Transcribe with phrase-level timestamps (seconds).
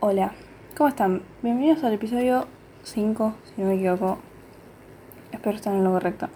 [0.00, 0.30] Hola,
[0.76, 1.22] ¿cómo están?
[1.42, 2.46] Bienvenidos al episodio
[2.84, 4.18] 5, si no me equivoco.
[5.32, 6.28] Espero estar en lo correcto.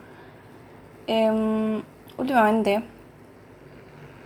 [1.07, 1.80] Em,
[2.18, 2.83] últimamente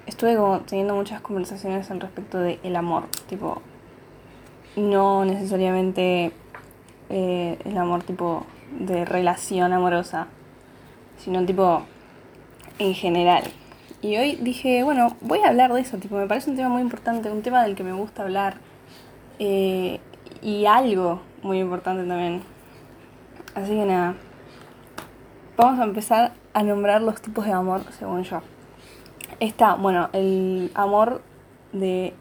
[0.07, 3.09] estuve como teniendo muchas conversaciones al respecto del el amor.
[3.29, 3.61] Tipo,
[4.75, 6.33] no necesariamente
[7.11, 8.47] eh, el amor tipo
[8.81, 10.29] de relación amorosa,
[11.19, 11.83] sino tipo
[12.79, 13.45] en general.
[14.01, 16.81] Y hoy dije, bueno, voy a hablar de eso, tipo, me parece un tema muy
[16.81, 18.76] importante, un tema del que me gusta hablar.
[19.39, 20.01] Eh,
[20.43, 22.43] y algo muy importante también.
[23.55, 24.15] Así que nada,
[25.57, 28.43] vamos a empezar a nombrar los tipos de amor según yo.
[29.41, 31.23] Está, bueno, el amor
[31.73, 32.15] de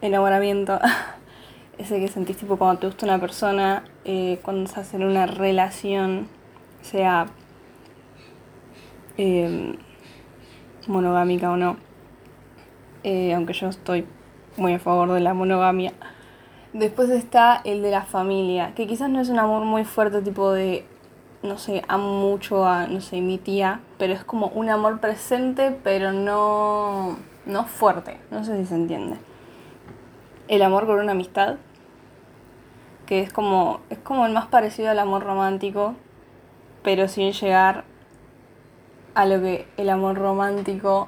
[0.00, 0.80] enamoramiento,
[1.78, 6.28] ese que sentís tipo cuando te gusta una persona, eh, cuando estás en una relación,
[6.82, 7.26] sea
[9.16, 9.76] eh,
[10.86, 11.76] monogámica o no,
[13.02, 14.06] eh, aunque yo estoy
[14.56, 15.92] muy a favor de la monogamia.
[16.74, 20.50] Después está el de la familia, que quizás no es un amor muy fuerte, tipo
[20.50, 20.84] de,
[21.44, 25.70] no sé, amo mucho a, no sé, mi tía, pero es como un amor presente,
[25.84, 27.16] pero no,
[27.46, 29.18] no fuerte, no sé si se entiende.
[30.48, 31.58] El amor por una amistad,
[33.06, 35.94] que es como, es como el más parecido al amor romántico,
[36.82, 37.84] pero sin llegar
[39.14, 41.06] a lo que el amor romántico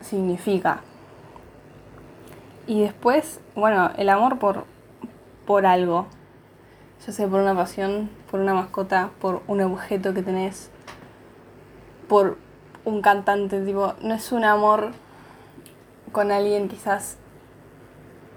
[0.00, 0.82] significa.
[2.68, 4.70] Y después, bueno, el amor por,
[5.46, 6.06] por algo,
[7.06, 10.70] ya sea por una pasión, por una mascota, por un objeto que tenés,
[12.08, 12.38] por
[12.84, 14.92] un cantante, tipo, no es un amor
[16.12, 17.16] con alguien quizás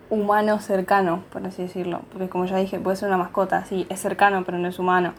[0.10, 4.00] humano cercano, por así decirlo, porque como ya dije, puede ser una mascota, sí, es
[4.00, 5.14] cercano, pero no es humano.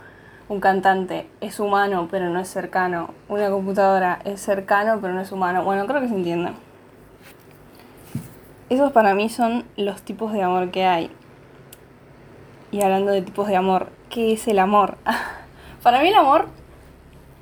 [0.49, 3.11] Un cantante es humano, pero no es cercano.
[3.29, 5.65] Una computadora es cercano, pero no es humano.
[5.65, 6.53] Bueno, creo que se entiende.
[8.69, 11.11] Esos para mí son los tipos de amor que hay.
[12.71, 14.99] Y hablando de tipos de amor, ¿qué es el amor?
[15.83, 16.47] para mí el amor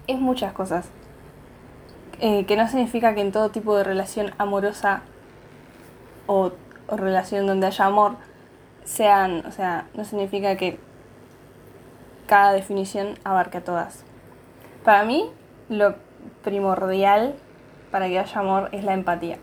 [0.06, 0.89] es muchas cosas.
[2.20, 5.02] Eh, que no significa que en todo tipo de relación amorosa
[6.27, 6.52] o,
[6.89, 8.17] relación donde haya amor
[8.84, 10.79] sean, o sea, no significa que
[12.27, 14.05] cada definición abarque a todas.
[14.84, 15.30] Para mí,
[15.68, 15.96] lo
[16.42, 17.34] primordial
[17.90, 19.39] para que haya amor es la empatía.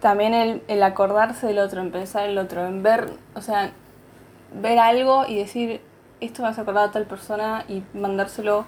[0.00, 3.72] También el, el acordarse del otro, en pensar en el otro, en ver, o sea,
[4.60, 5.80] ver algo y decir,
[6.20, 8.64] esto me has acordado a tal persona y mandárselo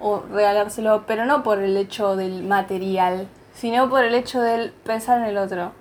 [0.00, 5.18] o regalárselo, pero no por el hecho del material, sino por el hecho del pensar
[5.20, 5.72] en el otro,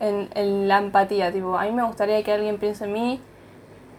[0.00, 1.32] en, en la empatía.
[1.32, 3.20] Tipo, a mí me gustaría que alguien piense en mí,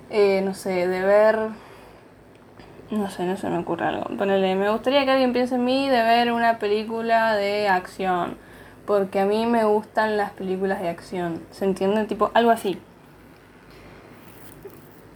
[0.10, 1.50] eh, no sé, de ver,
[2.92, 4.06] no sé, no se me ocurre algo.
[4.18, 8.38] Ponele, me gustaría que alguien piense en mí de ver una película de acción,
[8.86, 12.06] porque a mí me gustan las películas de acción, ¿se entiende?
[12.06, 12.80] Tipo, algo así.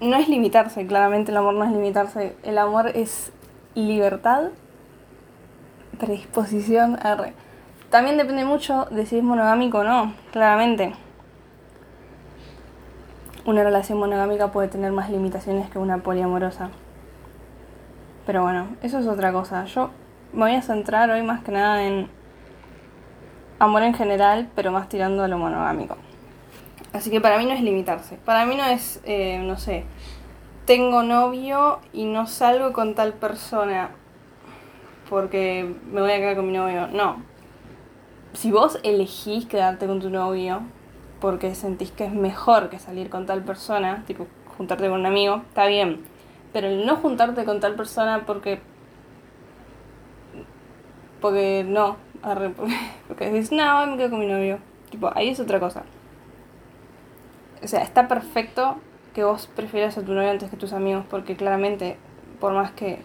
[0.03, 3.31] No es limitarse, claramente el amor no es limitarse, el amor es
[3.73, 4.49] libertad,
[5.97, 7.33] predisposición, R.
[7.89, 10.91] También depende mucho de si es monogámico o no, claramente.
[13.45, 16.69] Una relación monogámica puede tener más limitaciones que una poliamorosa.
[18.25, 19.63] Pero bueno, eso es otra cosa.
[19.63, 19.89] Yo
[20.33, 22.09] me voy a centrar hoy más que nada en
[23.57, 25.95] amor en general, pero más tirando a lo monogámico.
[26.93, 28.17] Así que para mí no es limitarse.
[28.17, 29.83] Para mí no es, eh, no sé,
[30.65, 33.91] tengo novio y no salgo con tal persona
[35.09, 36.87] porque me voy a quedar con mi novio.
[36.87, 37.23] No.
[38.33, 40.61] Si vos elegís quedarte con tu novio
[41.19, 45.41] porque sentís que es mejor que salir con tal persona, tipo juntarte con un amigo,
[45.47, 46.01] está bien.
[46.51, 48.59] Pero el no juntarte con tal persona porque.
[51.21, 51.97] Porque no.
[52.21, 52.53] Porque,
[53.07, 54.59] porque decís, no, me quedo con mi novio.
[54.89, 55.83] Tipo, ahí es otra cosa.
[57.63, 58.77] O sea, está perfecto
[59.13, 61.97] que vos prefieras a tu novio antes que tus amigos, porque claramente,
[62.39, 62.99] por más que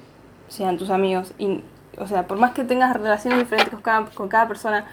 [0.49, 1.63] sean tus amigos, y,
[1.99, 3.73] o sea, por más que tengas relaciones diferentes
[4.15, 4.87] con cada, persona,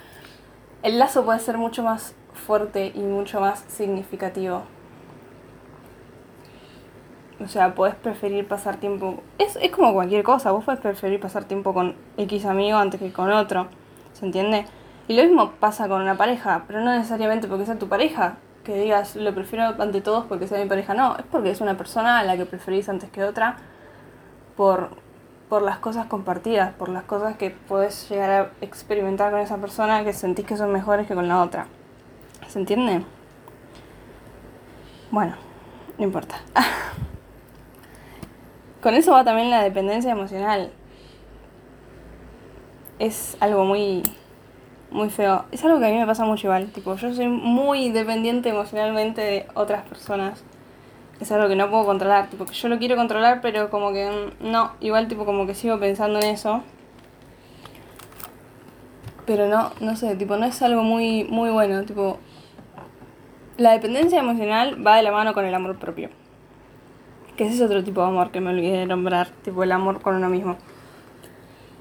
[0.84, 4.64] el lazo puede ser mucho más fuerte y mucho más significativo.
[7.44, 9.22] O sea, podés preferir pasar tiempo.
[9.40, 13.12] Es, es como cualquier cosa, vos podés preferir pasar tiempo con X amigo antes que
[13.12, 13.68] con otro.
[14.14, 14.66] ¿Se entiende?
[15.08, 18.78] Y lo mismo pasa con una pareja, pero no necesariamente porque sea tu pareja, que
[18.78, 20.94] digas lo prefiero ante todos porque sea mi pareja.
[20.94, 23.58] No, es porque es una persona a la que preferís antes que otra
[24.58, 24.90] por,
[25.48, 30.04] por las cosas compartidas, por las cosas que podés llegar a experimentar con esa persona
[30.04, 31.68] que sentís que son mejores que con la otra.
[32.48, 33.06] ¿Se entiende?
[35.12, 35.36] Bueno,
[35.98, 36.36] no importa.
[38.82, 40.72] Con eso va también la dependencia emocional.
[43.00, 44.04] Es algo muy
[44.92, 45.46] muy feo.
[45.52, 46.68] Es algo que a mí me pasa mucho igual.
[46.68, 50.44] Tipo, yo soy muy dependiente emocionalmente de otras personas.
[51.20, 52.30] Es algo que no puedo controlar.
[52.30, 54.72] Tipo, que yo lo quiero controlar, pero como que mm, no.
[54.82, 56.64] Igual, tipo, como que sigo pensando en eso.
[59.26, 61.84] Pero no, no sé, tipo, no es algo muy, muy bueno.
[61.84, 62.20] Tipo,
[63.58, 66.10] la dependencia emocional va de la mano con el amor propio.
[67.36, 69.30] Que ese es otro tipo de amor que me olvidé de nombrar.
[69.44, 70.58] Tipo, el amor con uno mismo.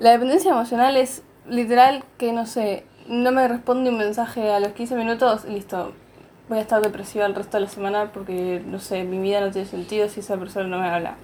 [0.00, 4.72] La dependencia emocional es literal que, no sé, no me responde un mensaje a los
[4.72, 5.92] 15 minutos, listo,
[6.48, 9.50] voy a estar depresiva el resto de la semana porque, no sé, mi vida no
[9.50, 11.16] tiene sentido si esa persona no me habla.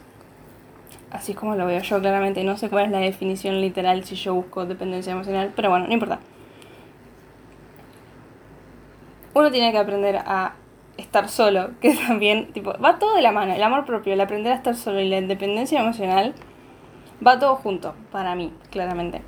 [1.11, 2.45] Así es como lo veo yo claramente.
[2.45, 5.93] No sé cuál es la definición literal si yo busco dependencia emocional, pero bueno, no
[5.93, 6.21] importa.
[9.35, 10.55] Uno tiene que aprender a
[10.97, 13.53] estar solo, que también, tipo, va todo de la mano.
[13.53, 16.35] El amor propio, el aprender a estar solo y la independencia emocional
[17.27, 19.23] va todo junto, para mí, claramente.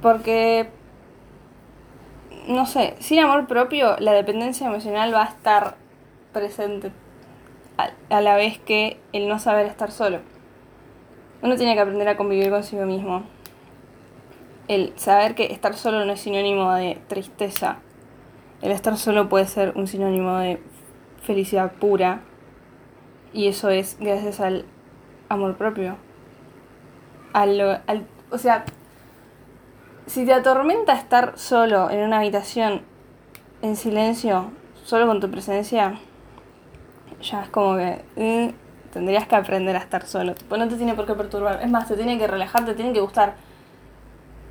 [0.00, 0.70] Porque
[2.46, 5.76] no sé, sin amor propio, la dependencia emocional va a estar
[6.32, 6.92] presente
[7.76, 10.20] a, la vez que el no saber estar solo.
[11.42, 13.24] Uno tiene que aprender a convivir consigo mismo.
[14.68, 17.78] El saber que estar solo no es sinónimo de tristeza.
[18.60, 20.62] El estar solo puede ser un sinónimo de
[21.22, 22.20] felicidad pura.
[23.32, 24.64] Y eso es gracias al
[25.28, 25.96] amor propio.
[27.32, 28.64] Al, al, o sea,
[30.06, 32.82] si te atormenta estar solo en una habitación,
[33.62, 34.50] en silencio,
[34.84, 35.98] solo con tu presencia,
[37.22, 38.54] ya es como que eh,
[38.92, 40.34] tendrías que aprender a estar solo.
[40.34, 41.60] Tipo, no te tiene por qué perturbar.
[41.62, 43.34] Es más, te tiene que relajar, te tiene que gustar.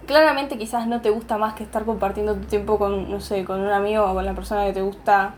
[0.07, 3.59] Claramente quizás no te gusta más que estar compartiendo tu tiempo con, no sé, con
[3.61, 5.35] un amigo o con la persona que te gusta.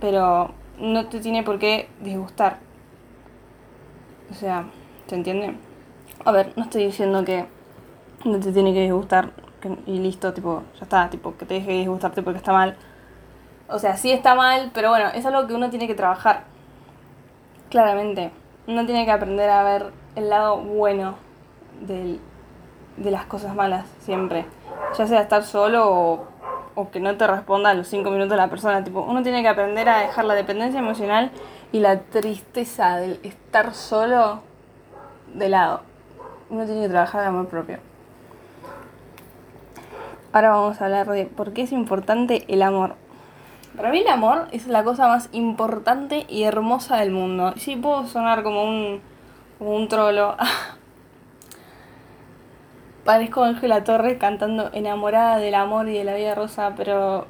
[0.00, 2.58] Pero no te tiene por qué disgustar.
[4.30, 4.66] O sea,
[5.06, 5.56] ¿se entiende?
[6.24, 7.46] A ver, no estoy diciendo que
[8.24, 9.30] no te tiene que disgustar
[9.86, 12.76] y listo, tipo, ya está, tipo, que te deje de disgustarte porque está mal.
[13.68, 16.44] O sea, sí está mal, pero bueno, es algo que uno tiene que trabajar.
[17.70, 18.30] Claramente.
[18.66, 21.14] Uno tiene que aprender a ver el lado bueno
[21.80, 22.20] del,
[22.96, 24.46] de las cosas malas, siempre.
[24.96, 26.26] Ya sea estar solo o,
[26.74, 28.84] o que no te responda a los cinco minutos la persona.
[28.84, 31.30] Tipo, uno tiene que aprender a dejar la dependencia emocional
[31.72, 34.42] y la tristeza del estar solo
[35.34, 35.80] de lado.
[36.50, 37.78] Uno tiene que trabajar el amor propio.
[40.34, 42.94] Ahora vamos a hablar de por qué es importante el amor.
[43.76, 47.52] Para mí el amor es la cosa más importante y hermosa del mundo.
[47.58, 49.02] Sí, puedo sonar como un,
[49.58, 50.38] como un trolo.
[53.04, 57.26] Parezco Ángela Torres cantando enamorada del amor y de la vida rosa, pero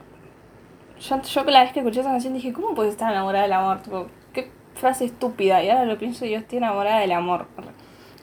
[1.01, 3.83] yo, yo la vez que escuché esa canción dije, ¿cómo puedes estar enamorada del amor?
[3.83, 5.61] Tipo, qué frase estúpida.
[5.65, 7.47] Y ahora lo pienso y yo estoy enamorada del amor.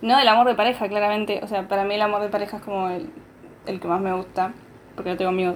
[0.02, 1.42] No del amor de pareja, claramente.
[1.44, 3.12] O sea, para mí el amor de pareja es como el,
[3.66, 4.54] el que más me gusta
[5.00, 5.56] porque no tengo amigos.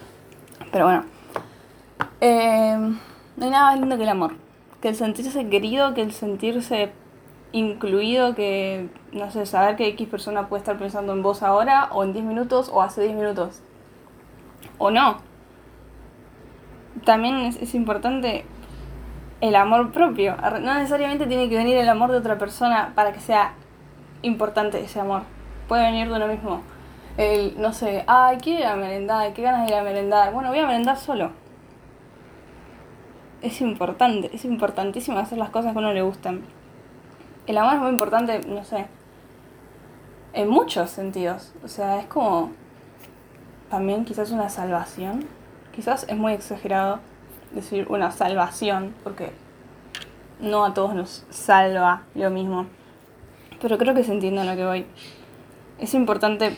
[0.72, 1.04] Pero bueno.
[2.22, 2.74] Eh,
[3.36, 4.36] no hay nada más lindo que el amor.
[4.80, 6.90] Que el sentirse querido, que el sentirse
[7.52, 12.04] incluido, que, no sé, saber que X persona puede estar pensando en vos ahora, o
[12.04, 13.60] en 10 minutos, o hace 10 minutos.
[14.78, 15.18] O no.
[17.04, 18.46] También es, es importante
[19.42, 20.36] el amor propio.
[20.62, 23.52] No necesariamente tiene que venir el amor de otra persona para que sea
[24.22, 25.24] importante ese amor.
[25.68, 26.62] Puede venir de uno mismo
[27.16, 30.32] el, no sé, ay, quiero ir a merendar, qué ganas de ir a merendar.
[30.32, 31.30] Bueno, voy a merendar solo.
[33.40, 36.42] Es importante, es importantísimo hacer las cosas que a uno le gustan.
[37.46, 38.86] El amor es muy importante, no sé,
[40.32, 41.52] en muchos sentidos.
[41.62, 42.50] O sea, es como
[43.70, 45.26] también quizás una salvación.
[45.74, 47.00] Quizás es muy exagerado
[47.52, 49.30] decir una salvación, porque
[50.40, 52.66] no a todos nos salva lo mismo.
[53.60, 54.86] Pero creo que se entiende lo que voy.
[55.78, 56.56] Es importante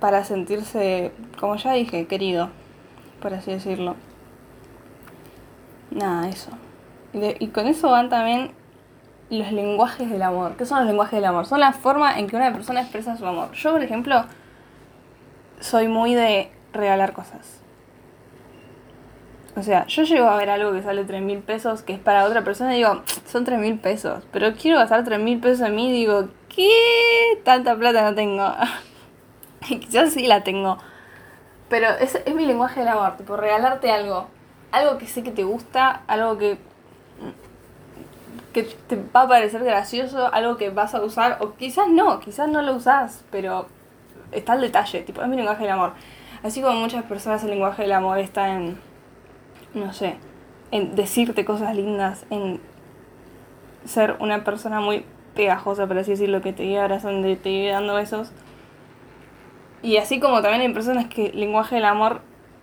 [0.00, 2.50] para sentirse, como ya dije, querido,
[3.20, 3.96] por así decirlo.
[5.90, 6.50] Nada, eso.
[7.12, 8.50] Y, con eso van también
[9.30, 10.56] los lenguajes del amor.
[10.56, 11.46] ¿Qué son los lenguajes del amor?
[11.46, 13.52] Son la forma en que una persona expresa su amor.
[13.52, 14.24] Yo, por ejemplo,
[15.60, 17.60] soy muy de regalar cosas.
[19.56, 22.26] O sea, yo llego a ver algo que sale 3 mil pesos, que es para
[22.26, 24.22] otra persona, y digo, son 3 mil pesos.
[24.30, 26.70] Pero quiero gastar 3 mil pesos en mí, digo, ¿qué?
[27.42, 28.44] Tanta plata no tengo.
[29.80, 30.78] Quizás sí la tengo.
[31.68, 34.28] Pero es, es mi lenguaje del amor, tipo regalarte algo.
[34.70, 36.58] Algo que sé que te gusta, algo que,
[38.52, 42.48] que te va a parecer gracioso, algo que vas a usar, o quizás no, quizás
[42.48, 43.66] no lo usás, pero
[44.32, 45.92] está el detalle, tipo, es mi lenguaje del amor.
[46.42, 48.78] Así como muchas personas el lenguaje del amor está en,
[49.74, 50.18] no sé,
[50.70, 52.60] en decirte cosas lindas, en
[53.84, 55.04] ser una persona muy
[55.34, 58.30] pegajosa, por así decirlo, que te lleve abrazando y te lleve dando besos
[59.82, 62.20] Y así como también hay personas que el lenguaje del amor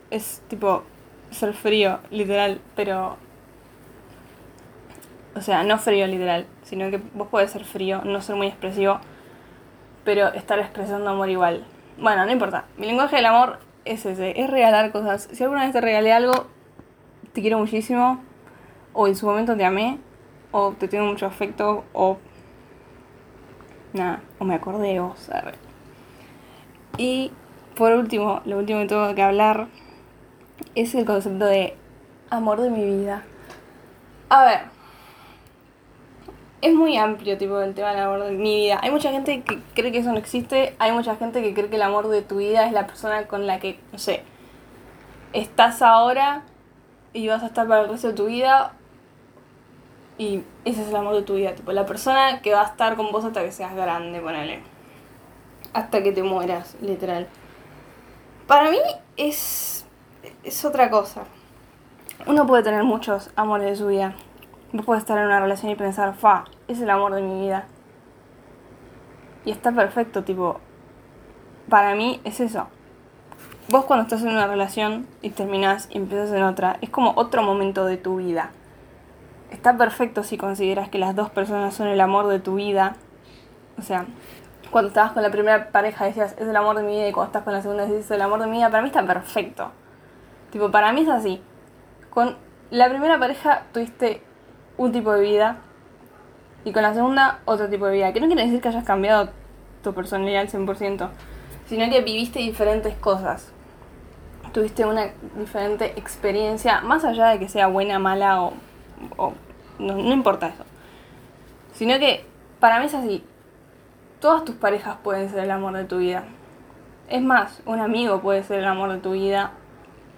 [0.09, 0.83] es tipo
[1.31, 3.17] ser frío, literal, pero...
[5.35, 8.99] O sea, no frío literal, sino que vos podés ser frío, no ser muy expresivo,
[10.03, 11.65] pero estar expresando amor igual.
[11.97, 12.65] Bueno, no importa.
[12.77, 15.27] Mi lenguaje del amor es ese, es regalar cosas.
[15.31, 16.47] Si alguna vez te regalé algo,
[17.33, 18.21] te quiero muchísimo,
[18.93, 19.97] o en su momento te amé,
[20.51, 22.17] o te tengo mucho afecto, o...
[23.93, 25.29] Nada, o me acordé de vos.
[26.97, 27.31] Y
[27.75, 29.67] por último, lo último que tengo que hablar
[30.75, 31.75] es el concepto de
[32.29, 33.23] amor de mi vida.
[34.29, 34.59] A ver,
[36.61, 38.79] es muy amplio tipo el tema del amor de mi vida.
[38.81, 41.75] Hay mucha gente que cree que eso no existe, hay mucha gente que cree que
[41.75, 44.23] el amor de tu vida es la persona con la que, no sé,
[45.33, 46.43] estás ahora
[47.11, 48.73] y vas a estar para el resto de tu vida
[50.17, 52.95] y ese es el amor de tu vida, tipo la persona que va a estar
[52.95, 54.72] con vos hasta que seas grande, ponele.
[55.73, 57.27] Hasta que te mueras, literal.
[58.47, 58.79] Para mí
[59.17, 59.83] es
[60.43, 61.23] es otra cosa.
[62.25, 64.15] Uno puede tener muchos amores de su vida.
[64.71, 67.65] Vos puedes estar en una relación y pensar, fa, es el amor de mi vida.
[69.45, 70.59] Y está perfecto, tipo,
[71.69, 72.67] para mí es eso.
[73.69, 77.43] Vos cuando estás en una relación y terminás y empiezas en otra, es como otro
[77.43, 78.51] momento de tu vida.
[79.51, 82.95] Está perfecto si consideras que las dos personas son el amor de tu vida.
[83.77, 84.05] O sea,
[84.73, 87.27] cuando estabas con la primera pareja decías, es el amor de mi vida, y cuando
[87.27, 88.71] estás con la segunda decís, es el amor de mi vida.
[88.71, 89.71] Para mí está perfecto.
[90.51, 91.43] Tipo, para mí es así.
[92.09, 92.35] Con
[92.71, 94.23] la primera pareja tuviste
[94.77, 95.57] un tipo de vida
[96.65, 98.13] y con la segunda otro tipo de vida.
[98.13, 99.29] Que no quiere decir que hayas cambiado
[99.83, 101.07] tu personalidad al 100%,
[101.67, 103.51] sino que viviste diferentes cosas.
[104.53, 108.53] Tuviste una diferente experiencia, más allá de que sea buena, mala o...
[109.17, 109.33] no,
[109.77, 110.65] no importa eso.
[111.73, 112.25] Sino que
[112.59, 113.23] para mí es así.
[114.23, 116.23] Todas tus parejas pueden ser el amor de tu vida.
[117.09, 119.51] Es más, un amigo puede ser el amor de tu vida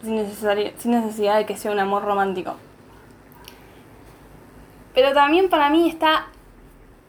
[0.03, 0.23] sin,
[0.77, 2.53] sin necesidad de que sea un amor romántico.
[4.93, 6.27] Pero también para mí está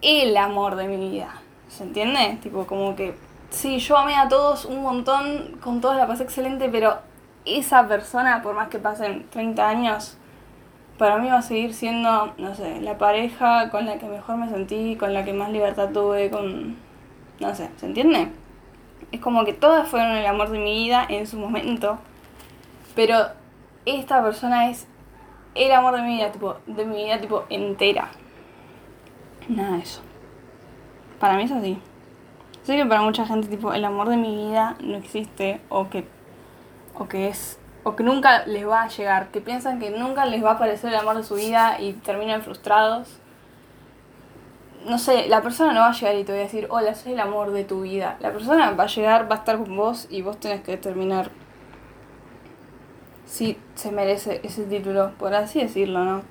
[0.00, 1.34] el amor de mi vida.
[1.68, 2.38] ¿Se entiende?
[2.42, 3.14] Tipo, como que,
[3.50, 6.96] sí, yo amé a todos un montón, con todos la pasé excelente, pero
[7.44, 10.16] esa persona, por más que pasen 30 años,
[10.96, 14.48] para mí va a seguir siendo, no sé, la pareja con la que mejor me
[14.48, 16.85] sentí, con la que más libertad tuve, con...
[17.40, 18.28] No sé, ¿se entiende?
[19.12, 21.98] Es como que todas fueron el amor de mi vida en su momento.
[22.94, 23.26] Pero
[23.84, 24.86] esta persona es
[25.54, 28.08] el amor de mi vida, tipo, de mi vida, tipo, entera.
[29.48, 30.00] Nada de eso.
[31.20, 31.78] Para mí es así.
[32.62, 36.06] Sé que para mucha gente, tipo, el amor de mi vida no existe, o que,
[36.98, 40.44] o que es, o que nunca les va a llegar, que piensan que nunca les
[40.44, 43.20] va a aparecer el amor de su vida y terminan frustrados.
[44.86, 47.12] No sé, la persona no va a llegar y te voy a decir, hola, soy
[47.12, 48.16] el amor de tu vida.
[48.20, 51.30] La persona va a llegar, va a estar con vos y vos tenés que terminar
[53.26, 56.22] sí se merece ese título, por así decirlo, ¿no?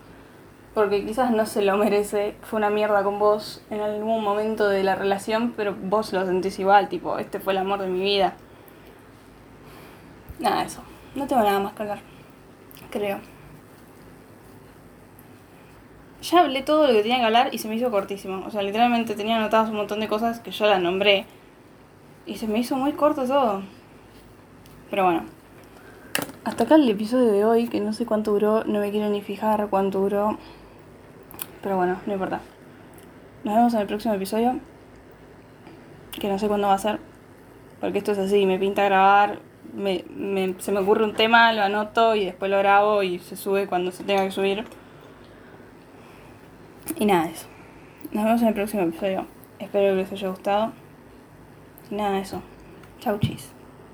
[0.73, 4.83] Porque quizás no se lo merece, fue una mierda con vos en algún momento de
[4.83, 8.33] la relación, pero vos lo sentís igual, tipo, este fue el amor de mi vida.
[10.39, 10.81] Nada eso,
[11.15, 11.99] no tengo nada más que hablar,
[12.89, 13.34] creo.
[16.25, 18.43] Ya hablé todo lo que tenía que hablar y se me hizo cortísimo.
[18.47, 21.25] O sea, literalmente tenía anotadas un montón de cosas que yo las nombré.
[22.25, 23.61] Y se me hizo muy corto todo.
[24.89, 25.25] Pero bueno.
[26.43, 29.21] Hasta acá el episodio de hoy, que no sé cuánto duró, no me quiero ni
[29.21, 30.39] fijar cuánto duró.
[31.61, 32.41] Pero bueno, no importa.
[33.43, 34.59] Nos vemos en el próximo episodio.
[36.19, 36.99] Que no sé cuándo va a ser.
[37.79, 39.37] Porque esto es así, me pinta grabar,
[39.75, 40.05] me,
[40.57, 43.91] se me ocurre un tema, lo anoto y después lo grabo y se sube cuando
[43.91, 44.65] se tenga que subir.
[46.97, 47.47] Y nada eso.
[48.11, 49.25] Nos vemos en el próximo episodio.
[49.59, 50.71] Espero que les haya gustado.
[51.91, 52.41] Y nada eso.
[52.99, 53.54] Chau chis.